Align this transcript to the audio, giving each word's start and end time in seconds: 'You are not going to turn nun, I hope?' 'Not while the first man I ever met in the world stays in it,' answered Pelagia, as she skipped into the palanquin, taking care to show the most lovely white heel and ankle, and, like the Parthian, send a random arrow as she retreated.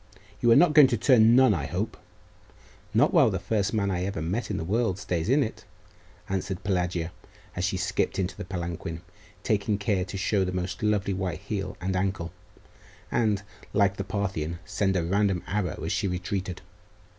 'You 0.39 0.49
are 0.51 0.55
not 0.55 0.73
going 0.73 0.87
to 0.87 0.97
turn 0.97 1.35
nun, 1.35 1.53
I 1.53 1.67
hope?' 1.67 1.95
'Not 2.91 3.13
while 3.13 3.29
the 3.29 3.37
first 3.37 3.71
man 3.71 3.91
I 3.91 4.03
ever 4.03 4.19
met 4.19 4.49
in 4.49 4.57
the 4.57 4.63
world 4.63 4.97
stays 4.97 5.29
in 5.29 5.43
it,' 5.43 5.63
answered 6.27 6.63
Pelagia, 6.63 7.11
as 7.55 7.65
she 7.65 7.77
skipped 7.77 8.17
into 8.17 8.35
the 8.35 8.43
palanquin, 8.43 9.03
taking 9.43 9.77
care 9.77 10.03
to 10.05 10.17
show 10.17 10.43
the 10.43 10.51
most 10.51 10.81
lovely 10.81 11.13
white 11.13 11.41
heel 11.41 11.77
and 11.79 11.95
ankle, 11.95 12.31
and, 13.11 13.43
like 13.73 13.97
the 13.97 14.03
Parthian, 14.03 14.57
send 14.65 14.95
a 14.95 15.03
random 15.03 15.43
arrow 15.45 15.83
as 15.83 15.91
she 15.91 16.07
retreated. 16.07 16.61